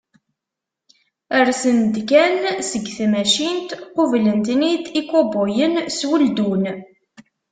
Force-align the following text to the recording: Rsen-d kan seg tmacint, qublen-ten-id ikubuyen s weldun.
Rsen-d 1.47 1.95
kan 2.09 2.35
seg 2.69 2.83
tmacint, 2.97 3.69
qublen-ten-id 3.95 4.85
ikubuyen 5.01 5.73
s 5.97 5.99
weldun. 6.09 6.63